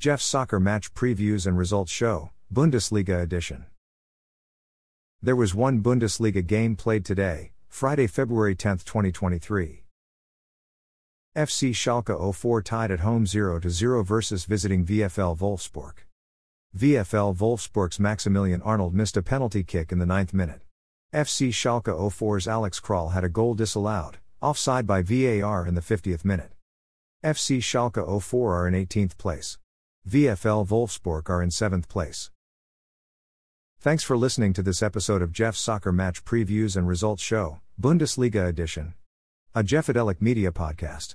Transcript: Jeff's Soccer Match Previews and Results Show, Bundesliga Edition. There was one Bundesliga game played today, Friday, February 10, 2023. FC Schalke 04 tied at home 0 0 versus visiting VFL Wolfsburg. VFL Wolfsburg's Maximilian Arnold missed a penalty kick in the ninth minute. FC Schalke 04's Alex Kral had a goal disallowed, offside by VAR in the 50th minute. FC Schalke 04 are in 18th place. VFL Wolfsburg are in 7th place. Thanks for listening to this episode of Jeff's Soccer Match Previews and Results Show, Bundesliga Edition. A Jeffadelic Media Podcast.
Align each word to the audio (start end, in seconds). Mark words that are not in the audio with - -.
Jeff's 0.00 0.24
Soccer 0.24 0.60
Match 0.60 0.94
Previews 0.94 1.44
and 1.44 1.58
Results 1.58 1.90
Show, 1.90 2.30
Bundesliga 2.54 3.20
Edition. 3.20 3.64
There 5.20 5.34
was 5.34 5.56
one 5.56 5.82
Bundesliga 5.82 6.46
game 6.46 6.76
played 6.76 7.04
today, 7.04 7.50
Friday, 7.66 8.06
February 8.06 8.54
10, 8.54 8.78
2023. 8.78 9.82
FC 11.36 11.70
Schalke 11.70 12.32
04 12.32 12.62
tied 12.62 12.92
at 12.92 13.00
home 13.00 13.26
0 13.26 13.60
0 13.60 14.04
versus 14.04 14.44
visiting 14.44 14.86
VFL 14.86 15.36
Wolfsburg. 15.36 15.94
VFL 16.76 17.36
Wolfsburg's 17.36 17.98
Maximilian 17.98 18.62
Arnold 18.62 18.94
missed 18.94 19.16
a 19.16 19.22
penalty 19.22 19.64
kick 19.64 19.90
in 19.90 19.98
the 19.98 20.06
ninth 20.06 20.32
minute. 20.32 20.62
FC 21.12 21.48
Schalke 21.48 21.92
04's 21.92 22.46
Alex 22.46 22.78
Kral 22.78 23.14
had 23.14 23.24
a 23.24 23.28
goal 23.28 23.54
disallowed, 23.54 24.18
offside 24.40 24.86
by 24.86 25.02
VAR 25.02 25.66
in 25.66 25.74
the 25.74 25.80
50th 25.80 26.24
minute. 26.24 26.52
FC 27.24 27.58
Schalke 27.58 28.22
04 28.22 28.54
are 28.54 28.68
in 28.68 28.74
18th 28.74 29.18
place. 29.18 29.58
VFL 30.06 30.66
Wolfsburg 30.68 31.28
are 31.28 31.42
in 31.42 31.50
7th 31.50 31.88
place. 31.88 32.30
Thanks 33.80 34.02
for 34.02 34.16
listening 34.16 34.52
to 34.54 34.62
this 34.62 34.82
episode 34.82 35.22
of 35.22 35.32
Jeff's 35.32 35.60
Soccer 35.60 35.92
Match 35.92 36.24
Previews 36.24 36.76
and 36.76 36.88
Results 36.88 37.22
Show, 37.22 37.60
Bundesliga 37.80 38.48
Edition. 38.48 38.94
A 39.54 39.62
Jeffadelic 39.62 40.20
Media 40.20 40.50
Podcast. 40.50 41.14